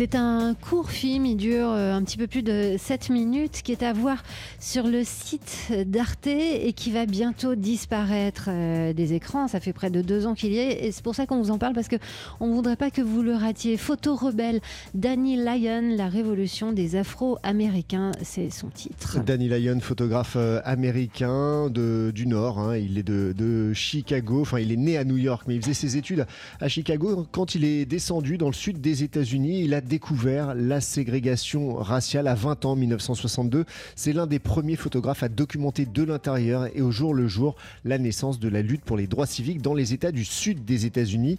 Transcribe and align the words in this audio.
C'est 0.00 0.14
un 0.14 0.54
court 0.54 0.90
film, 0.90 1.26
il 1.26 1.36
dure 1.36 1.68
euh, 1.68 1.92
un 1.92 2.02
petit 2.02 2.16
peu 2.16 2.26
plus 2.26 2.42
de 2.42 2.76
7 2.78 3.10
minutes, 3.10 3.60
qui 3.62 3.70
est 3.70 3.82
à 3.82 3.92
voir 3.92 4.22
sur 4.58 4.86
le 4.86 5.02
site 5.04 5.70
d'Arte 5.88 6.26
et 6.26 6.72
qui 6.72 6.90
va 6.90 7.04
bientôt 7.04 7.54
disparaître 7.54 8.48
euh, 8.48 8.94
des 8.94 9.12
écrans. 9.12 9.46
Ça 9.46 9.60
fait 9.60 9.74
près 9.74 9.90
de 9.90 10.00
deux 10.00 10.26
ans 10.26 10.32
qu'il 10.32 10.54
y 10.54 10.58
est 10.58 10.86
et 10.86 10.90
c'est 10.90 11.04
pour 11.04 11.14
ça 11.14 11.26
qu'on 11.26 11.42
vous 11.42 11.50
en 11.50 11.58
parle 11.58 11.74
parce 11.74 11.88
qu'on 11.88 12.46
ne 12.46 12.54
voudrait 12.54 12.76
pas 12.76 12.90
que 12.90 13.02
vous 13.02 13.20
le 13.20 13.34
ratiez. 13.34 13.76
Photo 13.76 14.14
rebelle, 14.14 14.62
Danny 14.94 15.36
Lyon, 15.36 15.94
la 15.94 16.08
révolution 16.08 16.72
des 16.72 16.96
Afro-Américains, 16.96 18.12
c'est 18.22 18.48
son 18.48 18.68
titre. 18.68 19.22
Danny 19.22 19.50
Lyon, 19.50 19.80
photographe 19.82 20.36
euh, 20.36 20.62
américain 20.64 21.68
du 21.68 22.26
Nord, 22.26 22.58
hein. 22.58 22.78
il 22.78 22.96
est 22.96 23.02
de, 23.02 23.34
de 23.36 23.74
Chicago, 23.74 24.40
enfin 24.40 24.60
il 24.60 24.72
est 24.72 24.78
né 24.78 24.96
à 24.96 25.04
New 25.04 25.18
York 25.18 25.42
mais 25.46 25.56
il 25.56 25.60
faisait 25.60 25.74
ses 25.74 25.98
études 25.98 26.24
à 26.58 26.68
Chicago. 26.68 27.26
Quand 27.32 27.54
il 27.54 27.66
est 27.66 27.84
descendu 27.84 28.38
dans 28.38 28.48
le 28.48 28.54
sud 28.54 28.80
des 28.80 29.02
États-Unis, 29.02 29.64
il 29.64 29.74
a 29.74 29.82
découvert 29.90 30.54
la 30.54 30.80
ségrégation 30.80 31.74
raciale 31.74 32.28
à 32.28 32.36
20 32.36 32.64
ans, 32.64 32.76
1962. 32.76 33.64
C'est 33.96 34.12
l'un 34.12 34.28
des 34.28 34.38
premiers 34.38 34.76
photographes 34.76 35.24
à 35.24 35.28
documenter 35.28 35.84
de 35.84 36.04
l'intérieur 36.04 36.68
et 36.76 36.80
au 36.80 36.92
jour 36.92 37.12
le 37.12 37.26
jour 37.26 37.56
la 37.84 37.98
naissance 37.98 38.38
de 38.38 38.48
la 38.48 38.62
lutte 38.62 38.82
pour 38.82 38.96
les 38.96 39.08
droits 39.08 39.26
civiques 39.26 39.60
dans 39.60 39.74
les 39.74 39.92
États 39.92 40.12
du 40.12 40.24
sud 40.24 40.64
des 40.64 40.86
États-Unis. 40.86 41.38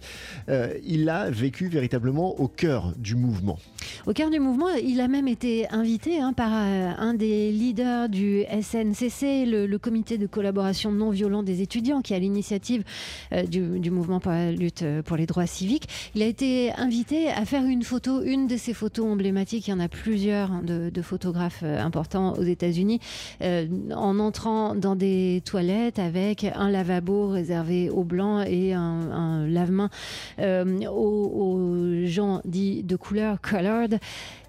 Euh, 0.50 0.74
il 0.84 1.08
a 1.08 1.30
vécu 1.30 1.68
véritablement 1.68 2.38
au 2.40 2.46
cœur 2.46 2.92
du 2.98 3.16
mouvement. 3.16 3.58
Au 4.06 4.12
cœur 4.12 4.28
du 4.28 4.38
mouvement, 4.38 4.68
il 4.68 5.00
a 5.00 5.08
même 5.08 5.28
été 5.28 5.66
invité 5.70 6.20
hein, 6.20 6.34
par 6.34 6.50
euh, 6.52 6.90
un 6.98 7.14
des 7.14 7.50
leaders 7.52 8.10
du 8.10 8.42
SNCC, 8.44 9.46
le, 9.46 9.78
comité 9.78 10.18
de 10.18 10.26
collaboration 10.26 10.92
non 10.92 11.08
violent 11.08 11.42
des 11.42 11.62
étudiants, 11.62 12.02
qui 12.02 12.12
a 12.12 12.18
l'initiative 12.18 12.84
euh, 13.32 13.44
du, 13.44 13.80
du, 13.80 13.90
mouvement 13.90 14.20
pour 14.20 14.32
la 14.32 14.52
lutte 14.52 14.84
pour 15.06 15.16
les 15.16 15.24
droits 15.24 15.46
civiques. 15.46 15.88
Il 16.14 16.22
a 16.22 16.26
été 16.26 16.70
invité 16.74 17.30
à 17.30 17.46
faire 17.46 17.64
une 17.64 17.82
photo, 17.82 18.22
une 18.32 18.46
de 18.46 18.56
ces 18.56 18.72
photos 18.72 19.04
emblématiques, 19.04 19.68
il 19.68 19.72
y 19.72 19.74
en 19.74 19.80
a 19.80 19.88
plusieurs 19.88 20.50
hein, 20.50 20.62
de, 20.64 20.88
de 20.88 21.02
importants 21.02 21.62
importants 21.62 22.32
aux 22.32 22.42
États-Unis, 22.42 22.98
euh, 23.42 23.66
en 23.94 24.18
entrant 24.18 24.74
dans 24.74 24.96
des 24.96 25.42
toilettes 25.44 25.98
avec 25.98 26.44
un 26.54 26.70
lavabo 26.70 27.28
réservé 27.28 27.90
aux 27.90 28.04
blancs 28.04 28.46
et 28.48 28.72
un, 28.72 28.80
un 28.80 29.46
lave-main 29.46 29.90
euh, 30.38 30.86
aux, 30.86 31.26
aux, 31.26 32.06
gens 32.06 32.40
dits 32.46 32.82
de 32.82 32.96
couleur 32.96 33.38
colored. 33.42 33.98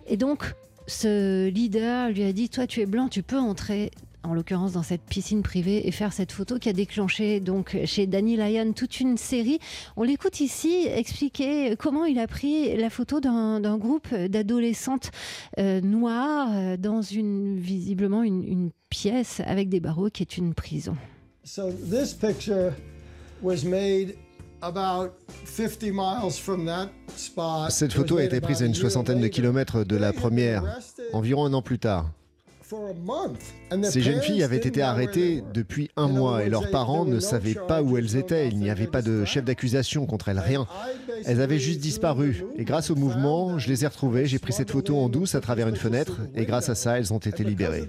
Et 0.07 0.15
donc, 0.15 0.53
ce 0.87 1.49
leader 1.49 2.09
lui 2.09 2.23
a 2.23 2.31
dit 2.31 2.47
Toi, 2.47 2.67
tu 2.67 2.79
es 2.79 2.85
blanc, 2.85 3.09
tu 3.09 3.21
peux 3.21 3.39
entrer 3.39 3.91
en 4.23 4.33
l'occurrence 4.33 4.73
dans 4.73 4.83
cette 4.83 5.03
piscine 5.03 5.43
privée 5.43 5.87
et 5.87 5.91
faire 5.91 6.13
cette 6.13 6.31
photo 6.31 6.59
qui 6.59 6.69
a 6.69 6.73
déclenché 6.73 7.39
donc 7.39 7.77
chez 7.85 8.07
Danny 8.07 8.37
Lyon 8.37 8.73
toute 8.73 8.99
une 8.99 9.17
série. 9.17 9.59
On 9.97 10.03
l'écoute 10.03 10.39
ici 10.39 10.87
expliquer 10.87 11.75
comment 11.77 12.05
il 12.05 12.19
a 12.19 12.27
pris 12.27 12.75
la 12.77 12.89
photo 12.89 13.19
d'un 13.19 13.77
groupe 13.77 14.13
d'adolescentes 14.13 15.11
euh, 15.59 15.81
noires 15.81 16.77
dans 16.77 17.01
une 17.01 17.59
visiblement 17.59 18.23
une, 18.23 18.43
une, 18.43 18.71
pièce 18.89 19.41
avec 19.47 19.69
des 19.69 19.79
barreaux 19.79 20.11
qui 20.11 20.21
est 20.21 20.37
une 20.37 20.53
prison. 20.53 20.95
So 21.43 21.71
this 21.71 22.13
picture 22.13 22.71
was 23.41 23.63
made 23.65 24.15
cette 27.69 27.93
photo 27.93 28.17
a 28.17 28.23
été 28.23 28.39
prise 28.39 28.61
à 28.61 28.65
une 28.65 28.73
soixantaine 28.73 29.19
de 29.19 29.27
kilomètres 29.27 29.83
de 29.83 29.97
la 29.97 30.13
première, 30.13 30.79
environ 31.11 31.45
un 31.45 31.53
an 31.53 31.61
plus 31.61 31.79
tard. 31.79 32.09
Ces 33.83 34.01
jeunes 34.01 34.21
filles 34.21 34.43
avaient 34.43 34.57
été 34.57 34.81
arrêtées 34.81 35.43
depuis 35.53 35.89
un 35.95 36.07
mois 36.07 36.43
et 36.43 36.49
leurs 36.49 36.69
parents 36.69 37.05
ne 37.05 37.19
savaient 37.19 37.57
pas 37.67 37.81
où 37.81 37.97
elles 37.97 38.15
étaient. 38.15 38.47
Il 38.49 38.57
n'y 38.57 38.69
avait 38.69 38.87
pas 38.87 39.01
de 39.01 39.25
chef 39.25 39.43
d'accusation 39.43 40.05
contre 40.05 40.29
elles, 40.29 40.39
rien. 40.39 40.67
Elles 41.25 41.41
avaient 41.41 41.59
juste 41.59 41.79
disparu. 41.79 42.45
Et 42.57 42.63
grâce 42.63 42.89
au 42.89 42.95
mouvement, 42.95 43.57
je 43.57 43.69
les 43.69 43.83
ai 43.83 43.87
retrouvées. 43.87 44.25
J'ai 44.25 44.39
pris 44.39 44.53
cette 44.53 44.71
photo 44.71 44.97
en 44.97 45.09
douce 45.09 45.35
à 45.35 45.41
travers 45.41 45.67
une 45.67 45.75
fenêtre 45.75 46.19
et 46.35 46.45
grâce 46.45 46.69
à 46.69 46.75
ça, 46.75 46.97
elles 46.97 47.13
ont 47.13 47.19
été 47.19 47.43
libérées. 47.43 47.87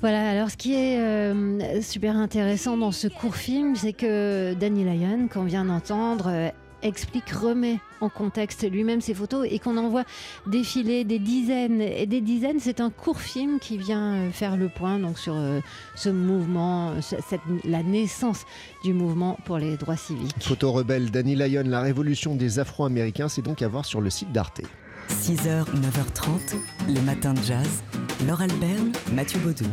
Voilà, 0.00 0.30
alors 0.30 0.50
ce 0.50 0.56
qui 0.56 0.74
est 0.74 0.98
euh, 0.98 1.80
super 1.80 2.16
intéressant 2.16 2.76
dans 2.76 2.90
ce 2.90 3.06
court 3.06 3.36
film, 3.36 3.76
c'est 3.76 3.92
que 3.92 4.52
Danny 4.54 4.82
Lyon, 4.82 5.28
qu'on 5.32 5.44
vient 5.44 5.64
d'entendre, 5.64 6.52
explique, 6.82 7.30
remet 7.30 7.78
en 8.00 8.08
contexte 8.08 8.68
lui-même 8.68 9.00
ses 9.00 9.14
photos 9.14 9.46
et 9.50 9.58
qu'on 9.58 9.76
envoie 9.76 10.04
défiler 10.46 11.04
des 11.04 11.18
dizaines 11.18 11.80
et 11.80 12.06
des 12.06 12.20
dizaines. 12.20 12.58
C'est 12.60 12.80
un 12.80 12.90
court 12.90 13.20
film 13.20 13.58
qui 13.60 13.78
vient 13.78 14.30
faire 14.32 14.56
le 14.56 14.68
point 14.68 14.98
donc 14.98 15.18
sur 15.18 15.34
euh, 15.34 15.60
ce 15.94 16.08
mouvement, 16.08 16.92
cette, 17.00 17.40
la 17.64 17.82
naissance 17.82 18.44
du 18.84 18.92
mouvement 18.92 19.38
pour 19.44 19.58
les 19.58 19.76
droits 19.76 19.96
civiques. 19.96 20.34
Photo 20.40 20.72
rebelle 20.72 21.10
Danny 21.10 21.36
Lyon, 21.36 21.64
la 21.66 21.80
révolution 21.80 22.34
des 22.34 22.58
Afro-Américains, 22.58 23.28
c'est 23.28 23.42
donc 23.42 23.62
à 23.62 23.68
voir 23.68 23.84
sur 23.84 24.00
le 24.00 24.10
site 24.10 24.32
d'Arte. 24.32 24.62
6h, 25.10 25.64
9h30, 25.66 26.56
les 26.88 27.00
matins 27.02 27.34
de 27.34 27.42
jazz. 27.42 27.82
Laure 28.26 28.40
Alberne, 28.40 28.92
Mathieu 29.12 29.38
Baudou. 29.40 29.64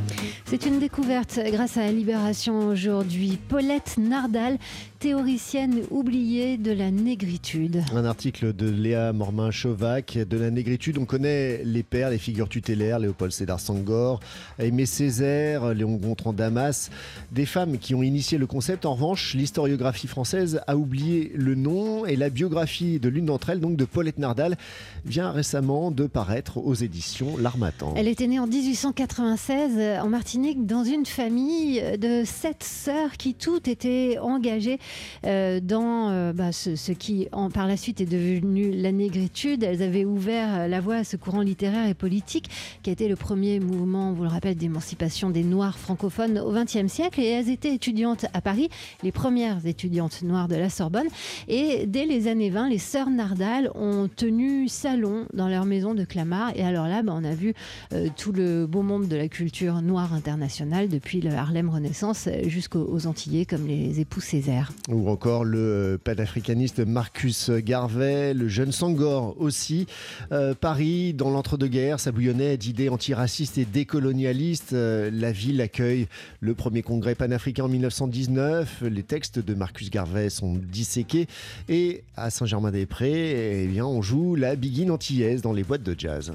C'est 0.45 0.65
une 0.65 0.79
découverte 0.79 1.39
grâce 1.51 1.77
à 1.77 1.81
la 1.81 1.91
Libération 1.91 2.67
aujourd'hui. 2.67 3.39
Paulette 3.47 3.97
Nardal, 3.97 4.57
théoricienne 4.99 5.83
oubliée 5.91 6.57
de 6.57 6.73
la 6.73 6.91
négritude. 6.91 7.81
Un 7.95 8.03
article 8.03 8.53
de 8.53 8.69
Léa 8.69 9.13
Mormin-Chovac. 9.13 10.17
De 10.17 10.37
la 10.37 10.51
négritude, 10.51 10.97
on 10.97 11.05
connaît 11.05 11.61
les 11.63 11.83
pères, 11.83 12.09
les 12.09 12.17
figures 12.17 12.49
tutélaires, 12.49 12.99
Léopold 12.99 13.31
Sédar 13.31 13.61
Sangor, 13.61 14.19
Aimé 14.59 14.85
Césaire, 14.85 15.73
Léon 15.73 15.95
Gontran 15.95 16.33
Damas, 16.33 16.89
des 17.31 17.45
femmes 17.45 17.77
qui 17.77 17.95
ont 17.95 18.03
initié 18.03 18.37
le 18.37 18.45
concept. 18.45 18.85
En 18.85 18.95
revanche, 18.95 19.35
l'historiographie 19.35 20.07
française 20.07 20.59
a 20.67 20.75
oublié 20.75 21.31
le 21.33 21.55
nom 21.55 22.05
et 22.05 22.17
la 22.17 22.29
biographie 22.29 22.99
de 22.99 23.07
l'une 23.07 23.27
d'entre 23.27 23.51
elles, 23.51 23.61
donc 23.61 23.77
de 23.77 23.85
Paulette 23.85 24.19
Nardal, 24.19 24.57
vient 25.05 25.31
récemment 25.31 25.91
de 25.91 26.07
paraître 26.07 26.57
aux 26.57 26.73
éditions 26.73 27.37
L'Armatan. 27.37 27.93
Elle 27.95 28.09
était 28.09 28.27
née 28.27 28.39
en 28.39 28.47
1896 28.47 30.01
en 30.01 30.09
Martinique 30.09 30.65
dans 30.65 30.83
une 30.83 31.05
famille 31.05 31.81
de 31.97 32.23
sept 32.25 32.63
sœurs 32.63 33.15
qui 33.17 33.33
toutes 33.33 33.69
étaient 33.69 34.17
engagées 34.21 34.77
euh, 35.25 35.59
dans 35.59 36.09
euh, 36.09 36.33
bah, 36.33 36.51
ce, 36.51 36.91
qui 36.91 37.27
par 37.53 37.67
la 37.67 37.77
suite 37.77 38.01
est 38.01 38.05
devenu 38.05 38.71
la 38.71 38.91
négritude. 38.91 39.63
Elles 39.63 39.81
avaient 39.81 40.05
ouvert 40.05 40.67
la 40.67 40.79
voie 40.79 40.95
à 40.95 41.03
ce 41.03 41.17
courant 41.17 41.41
littéraire 41.41 41.87
et 41.87 41.93
politique 41.93 42.49
qui 42.83 42.89
a 42.89 42.93
été 42.93 43.07
le 43.07 43.15
premier 43.15 43.59
mouvement, 43.59 44.13
vous 44.13 44.23
le 44.23 44.29
rappelle, 44.29 44.55
d'émancipation 44.55 45.29
des 45.29 45.43
Noirs 45.43 45.77
francophones 45.77 46.39
au 46.39 46.51
XXe 46.51 46.91
siècle 46.91 47.21
et 47.21 47.27
elles 47.27 47.49
étaient 47.49 47.73
étudiantes 47.73 48.25
à 48.33 48.41
Paris, 48.41 48.69
les 49.03 49.11
premières 49.11 49.65
étudiantes 49.65 50.21
noires 50.21 50.47
de 50.47 50.55
la 50.55 50.69
Sorbonne 50.69 51.07
et 51.47 51.85
dès 51.85 52.05
les 52.05 52.27
années 52.27 52.49
20, 52.49 52.69
les 52.69 52.77
sœurs 52.77 53.09
Nardal 53.09 53.71
ont 53.75 54.09
tenu 54.13 54.67
salon 54.67 55.25
dans 55.33 55.47
leur 55.47 55.65
maison 55.65 55.93
de 55.93 56.03
Clamart 56.03 56.51
et 56.55 56.63
alors 56.63 56.87
là, 56.87 57.03
bah, 57.03 57.13
on 57.15 57.23
a 57.23 57.33
vu 57.33 57.53
euh, 57.93 58.07
tout 58.15 58.31
le 58.31 58.67
beau 58.67 58.81
monde 58.81 59.07
de 59.07 59.15
la 59.15 59.27
culture 59.27 59.81
noire 59.81 60.13
internationale 60.13 60.87
depuis 60.89 61.21
le 61.21 61.31
Harlem 61.31 61.69
Renaissance 61.69 62.29
jusqu'aux 62.45 63.07
Antillais 63.07 63.45
comme 63.45 63.67
les 63.67 63.99
époux 63.99 64.21
Césaire. 64.21 64.71
Ou 64.87 65.09
encore 65.09 65.43
le 65.43 65.99
panafricaniste 66.03 66.79
Marcus 66.79 67.51
Garvey, 67.51 68.33
le 68.33 68.47
jeune 68.47 68.71
Sangor 68.71 69.35
aussi. 69.39 69.85
Euh, 70.31 70.53
Paris, 70.59 71.13
dans 71.13 71.29
l'entre-deux-guerres, 71.29 71.99
ça 71.99 72.11
bouillonnait 72.11 72.57
d'idées 72.57 72.89
antiracistes 72.89 73.57
et 73.57 73.65
décolonialistes. 73.65 74.73
Euh, 74.73 75.11
la 75.13 75.31
ville 75.31 75.61
accueille 75.61 76.07
le 76.39 76.55
premier 76.55 76.81
congrès 76.81 77.13
panafricain 77.13 77.65
en 77.65 77.67
1919. 77.67 78.83
Les 78.83 79.03
textes 79.03 79.39
de 79.39 79.53
Marcus 79.53 79.91
Garvey 79.91 80.29
sont 80.29 80.55
disséqués. 80.55 81.27
Et 81.67 82.03
à 82.15 82.29
Saint-Germain-des-Prés, 82.29 83.63
eh 83.63 83.67
bien, 83.67 83.85
on 83.85 84.01
joue 84.01 84.35
la 84.35 84.55
biguine 84.55 84.91
antillaise 84.91 85.41
dans 85.41 85.53
les 85.53 85.63
boîtes 85.63 85.83
de 85.83 85.95
jazz. 85.97 86.31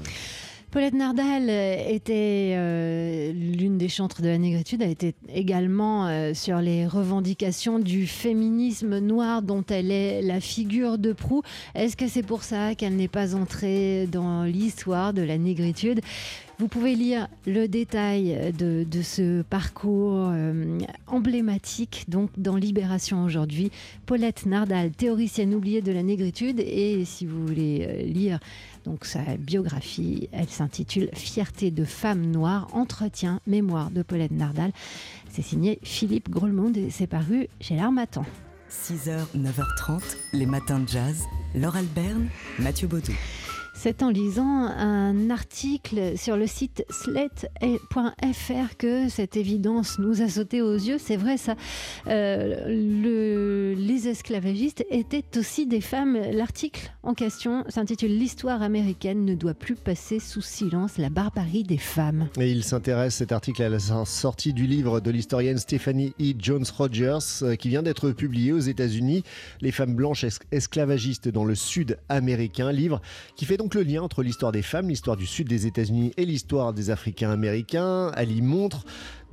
Paulette 0.75 0.93
Nardal 0.93 1.49
était 1.89 2.51
euh, 2.57 3.31
l'une 3.31 3.77
des 3.77 3.87
chantres 3.87 4.21
de 4.21 4.27
la 4.27 4.37
négritude, 4.37 4.81
a 4.81 4.87
été 4.87 5.15
également 5.33 6.07
euh, 6.07 6.33
sur 6.33 6.57
les 6.57 6.85
revendications 6.85 7.79
du 7.79 8.05
féminisme 8.05 8.99
noir 8.99 9.41
dont 9.41 9.63
elle 9.69 9.89
est 9.89 10.21
la 10.21 10.41
figure 10.41 10.97
de 10.97 11.13
proue. 11.13 11.43
Est-ce 11.75 11.95
que 11.95 12.09
c'est 12.09 12.23
pour 12.23 12.43
ça 12.43 12.75
qu'elle 12.75 12.97
n'est 12.97 13.07
pas 13.07 13.35
entrée 13.35 14.05
dans 14.11 14.43
l'histoire 14.43 15.13
de 15.13 15.21
la 15.21 15.37
négritude? 15.37 16.01
Vous 16.57 16.69
pouvez 16.69 16.95
lire 16.95 17.27
le 17.45 17.67
détail 17.67 18.53
de, 18.57 18.85
ce 19.01 19.41
parcours 19.41 20.29
euh, 20.31 20.79
emblématique 21.05 22.05
donc 22.07 22.29
dans 22.37 22.55
Libération 22.55 23.25
aujourd'hui. 23.25 23.71
Paulette 24.05 24.45
Nardal, 24.45 24.91
théoricienne 24.91 25.53
oubliée 25.53 25.81
de 25.81 25.91
la 25.91 26.01
négritude 26.01 26.61
et 26.61 27.03
si 27.03 27.25
vous 27.25 27.45
voulez 27.45 27.85
euh, 27.85 28.03
lire 28.03 28.39
donc 28.85 29.05
sa 29.05 29.37
biographie, 29.37 30.29
elle 30.31 30.47
s'intitule 30.47 31.09
Fierté 31.13 31.71
de 31.71 31.83
femme 31.83 32.25
noire, 32.25 32.67
entretien, 32.73 33.41
mémoire 33.47 33.91
de 33.91 34.03
Paulette 34.03 34.31
Nardal. 34.31 34.71
C'est 35.29 35.41
signé 35.41 35.79
Philippe 35.83 36.29
Grolmond 36.29 36.73
et 36.73 36.89
c'est 36.91 37.07
paru 37.07 37.47
chez 37.59 37.75
l'Armatan. 37.75 38.25
6h, 38.69 39.25
9h30, 39.35 40.01
les 40.33 40.45
matins 40.45 40.79
de 40.79 40.87
jazz. 40.87 41.23
Laure 41.55 41.75
Alberne, 41.75 42.27
Mathieu 42.59 42.87
Baudou. 42.87 43.13
C'est 43.77 44.01
en 44.03 44.09
lisant 44.09 44.67
un 44.67 45.29
article 45.29 46.17
sur 46.17 46.37
le 46.37 46.47
site 46.47 46.85
slate.fr 46.89 48.77
que 48.79 49.09
cette 49.09 49.35
évidence 49.35 49.99
nous 49.99 50.21
a 50.21 50.29
sauté 50.29 50.61
aux 50.61 50.73
yeux. 50.73 50.97
C'est 50.97 51.17
vrai, 51.17 51.37
ça. 51.37 51.55
Euh, 52.07 52.65
le, 52.67 53.73
les 53.77 54.07
esclavagistes 54.07 54.85
étaient 54.89 55.37
aussi 55.37 55.67
des 55.67 55.81
femmes. 55.81 56.17
L'article 56.31 56.91
en 57.03 57.13
question 57.13 57.63
s'intitule 57.67 58.17
L'histoire 58.17 58.61
américaine 58.61 59.25
ne 59.25 59.35
doit 59.35 59.53
plus 59.53 59.75
passer 59.75 60.19
sous 60.19 60.41
silence 60.41 60.97
la 60.97 61.09
barbarie 61.09 61.63
des 61.63 61.77
femmes. 61.77 62.29
Et 62.39 62.49
il 62.49 62.63
s'intéresse, 62.63 63.15
cet 63.15 63.33
article, 63.33 63.61
à 63.61 63.69
la 63.69 63.79
sortie 63.79 64.53
du 64.53 64.67
livre 64.67 65.01
de 65.01 65.11
l'historienne 65.11 65.57
Stephanie 65.57 66.13
E. 66.19 66.33
Jones 66.39 66.65
Rogers, 66.77 67.43
euh, 67.43 67.55
qui 67.55 67.69
vient 67.69 67.83
d'être 67.83 68.11
publié 68.11 68.53
aux 68.53 68.59
États-Unis. 68.59 69.23
Les 69.61 69.71
femmes 69.71 69.95
blanches 69.95 70.25
esclavagistes 70.51 71.27
dans 71.27 71.45
le 71.45 71.55
sud 71.55 71.97
américain. 72.09 72.71
Livre 72.71 73.01
qui 73.35 73.45
fait 73.45 73.57
donc 73.57 73.64
donc 73.65 73.73
le 73.73 73.81
lien 73.81 74.03
entre 74.03 74.21
l'histoire 74.21 74.51
des 74.51 74.61
femmes, 74.61 74.89
l'histoire 74.89 75.17
du 75.17 75.25
sud 75.25 75.47
des 75.47 75.65
États-Unis 75.65 76.13
et 76.17 76.25
l'histoire 76.27 76.71
des 76.71 76.91
Africains 76.91 77.31
américains. 77.31 78.11
Y 78.15 78.43
montre 78.43 78.85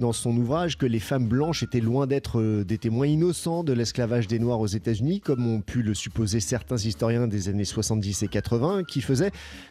dans 0.02 0.12
son 0.12 0.36
ouvrage 0.36 0.76
que 0.76 0.84
les 0.84 0.98
femmes 0.98 1.28
blanches 1.28 1.62
étaient 1.62 1.80
loin 1.80 2.08
d'être 2.08 2.40
euh, 2.40 2.64
des 2.64 2.76
témoins 2.76 3.06
innocents 3.06 3.62
de 3.62 3.72
l'esclavage 3.72 4.26
des 4.26 4.40
Noirs 4.40 4.58
aux 4.58 4.66
États-Unis, 4.66 5.20
comme 5.20 5.46
ont 5.46 5.60
pu 5.60 5.80
le 5.80 5.94
supposer 5.94 6.40
certains 6.40 6.76
historiens 6.76 7.28
des 7.28 7.48
années 7.48 7.64
70 7.64 8.24
et 8.24 8.28
80, 8.28 8.82
qui 8.82 9.00
faisaient 9.00 9.30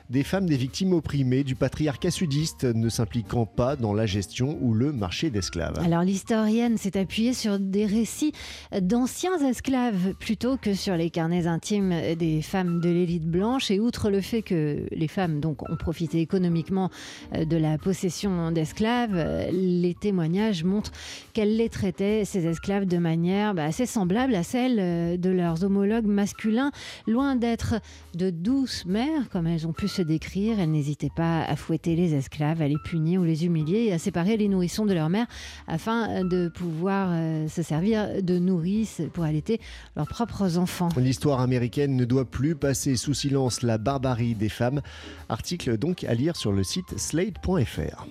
des 0.09 0.23
femmes 0.23 0.45
des 0.45 0.55
victimes 0.55 0.93
opprimées 0.93 1.43
du 1.43 1.55
patriarcat 1.55 2.11
sudiste, 2.11 2.63
ne 2.63 2.87
s'impliquant 2.87 3.45
pas 3.45 3.75
dans 3.75 3.93
la 3.93 4.05
gestion 4.05 4.57
ou 4.61 4.73
le 4.73 4.93
marché 4.93 5.29
d'esclaves. 5.29 5.79
Alors 5.83 6.03
l'historienne 6.03 6.77
s'est 6.77 6.97
appuyée 6.97 7.33
sur 7.33 7.59
des 7.59 7.85
récits 7.85 8.31
d'anciens 8.71 9.37
esclaves 9.45 10.13
plutôt 10.17 10.55
que 10.55 10.73
sur 10.73 10.95
les 10.95 11.09
carnets 11.09 11.47
intimes 11.47 11.93
des 12.17 12.41
femmes 12.41 12.79
de 12.79 12.89
l'élite 12.89 13.25
blanche. 13.25 13.69
Et 13.69 13.81
outre 13.81 14.09
le 14.09 14.21
fait 14.21 14.43
que 14.43 14.85
les 14.91 15.07
femmes 15.09 15.41
donc 15.41 15.69
ont 15.69 15.75
profité 15.75 16.21
économiquement 16.21 16.89
euh, 17.35 17.43
de 17.43 17.57
la 17.57 17.77
possession 17.77 18.51
d'esclaves, 18.51 19.49
les 19.51 19.93
témoins 20.29 20.51
montrent 20.63 20.91
qu'elles 21.33 21.55
les 21.55 21.69
traitaient, 21.69 22.25
ces 22.25 22.45
esclaves, 22.45 22.85
de 22.85 22.97
manière 22.97 23.53
bah, 23.53 23.65
assez 23.65 23.85
semblable 23.85 24.35
à 24.35 24.43
celle 24.43 24.77
euh, 24.79 25.17
de 25.17 25.29
leurs 25.29 25.63
homologues 25.63 26.05
masculins. 26.05 26.71
Loin 27.07 27.35
d'être 27.35 27.75
de 28.15 28.29
douces 28.29 28.85
mères, 28.85 29.29
comme 29.31 29.47
elles 29.47 29.67
ont 29.67 29.73
pu 29.73 29.87
se 29.87 30.01
décrire, 30.01 30.59
elles 30.59 30.71
n'hésitaient 30.71 31.11
pas 31.15 31.41
à 31.43 31.55
fouetter 31.55 31.95
les 31.95 32.13
esclaves, 32.13 32.61
à 32.61 32.67
les 32.67 32.77
punir 32.83 33.21
ou 33.21 33.23
les 33.23 33.45
humilier 33.45 33.85
et 33.85 33.93
à 33.93 33.99
séparer 33.99 34.37
les 34.37 34.47
nourrissons 34.47 34.85
de 34.85 34.93
leur 34.93 35.09
mère 35.09 35.27
afin 35.67 36.23
de 36.23 36.49
pouvoir 36.49 37.09
euh, 37.11 37.47
se 37.47 37.61
servir 37.61 38.21
de 38.21 38.39
nourrices 38.39 39.01
pour 39.13 39.23
allaiter 39.23 39.59
leurs 39.95 40.07
propres 40.07 40.57
enfants. 40.57 40.89
L'histoire 40.97 41.41
américaine 41.41 41.95
ne 41.95 42.05
doit 42.05 42.25
plus 42.25 42.55
passer 42.55 42.95
sous 42.95 43.13
silence 43.13 43.61
la 43.61 43.77
barbarie 43.77 44.35
des 44.35 44.49
femmes. 44.49 44.81
Article 45.29 45.77
donc 45.77 46.03
à 46.03 46.13
lire 46.13 46.35
sur 46.35 46.51
le 46.51 46.63
site 46.63 46.97
slate.fr. 46.97 48.05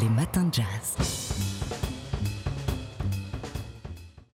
Les 0.00 0.08
matins 0.08 0.42
de 0.44 0.54
jazz. 0.54 1.53